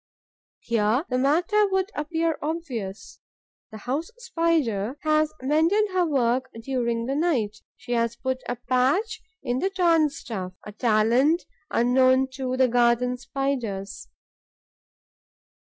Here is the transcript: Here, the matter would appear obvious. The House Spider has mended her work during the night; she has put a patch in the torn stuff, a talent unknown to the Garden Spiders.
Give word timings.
Here, 0.61 1.05
the 1.09 1.19
matter 1.19 1.69
would 1.69 1.91
appear 1.93 2.39
obvious. 2.41 3.19
The 3.69 3.77
House 3.77 4.09
Spider 4.17 4.97
has 5.03 5.31
mended 5.43 5.91
her 5.93 6.07
work 6.07 6.49
during 6.63 7.05
the 7.05 7.13
night; 7.13 7.57
she 7.77 7.91
has 7.91 8.15
put 8.15 8.41
a 8.49 8.55
patch 8.55 9.21
in 9.43 9.59
the 9.59 9.69
torn 9.69 10.09
stuff, 10.09 10.53
a 10.65 10.71
talent 10.71 11.45
unknown 11.69 12.29
to 12.33 12.57
the 12.57 12.67
Garden 12.67 13.15
Spiders. 13.17 14.07